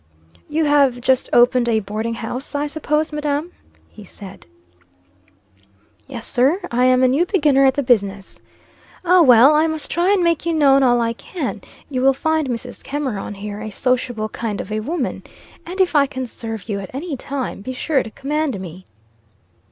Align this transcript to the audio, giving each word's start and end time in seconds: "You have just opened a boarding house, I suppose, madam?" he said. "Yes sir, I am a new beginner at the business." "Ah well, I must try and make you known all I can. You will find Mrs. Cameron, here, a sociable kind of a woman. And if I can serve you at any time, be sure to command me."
"You 0.49 0.65
have 0.65 0.99
just 0.99 1.29
opened 1.31 1.69
a 1.69 1.79
boarding 1.79 2.15
house, 2.15 2.55
I 2.55 2.65
suppose, 2.65 3.13
madam?" 3.13 3.51
he 3.87 4.03
said. 4.03 4.47
"Yes 6.07 6.25
sir, 6.25 6.59
I 6.71 6.85
am 6.85 7.03
a 7.03 7.07
new 7.07 7.23
beginner 7.27 7.67
at 7.67 7.75
the 7.75 7.83
business." 7.83 8.39
"Ah 9.05 9.21
well, 9.21 9.53
I 9.53 9.67
must 9.67 9.91
try 9.91 10.11
and 10.11 10.23
make 10.23 10.43
you 10.43 10.53
known 10.55 10.81
all 10.81 11.01
I 11.01 11.13
can. 11.13 11.61
You 11.87 12.01
will 12.01 12.13
find 12.15 12.49
Mrs. 12.49 12.83
Cameron, 12.83 13.35
here, 13.35 13.61
a 13.61 13.69
sociable 13.69 14.29
kind 14.29 14.59
of 14.59 14.71
a 14.71 14.79
woman. 14.79 15.21
And 15.67 15.79
if 15.79 15.95
I 15.95 16.07
can 16.07 16.25
serve 16.25 16.67
you 16.67 16.79
at 16.79 16.89
any 16.95 17.15
time, 17.15 17.61
be 17.61 17.71
sure 17.73 18.01
to 18.01 18.09
command 18.09 18.59
me." 18.59 18.87